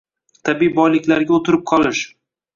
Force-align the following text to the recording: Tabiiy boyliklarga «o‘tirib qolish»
Tabiiy 0.47 0.71
boyliklarga 0.79 1.37
«o‘tirib 1.39 1.63
qolish» 1.75 2.05